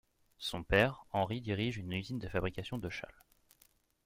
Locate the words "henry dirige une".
1.11-1.91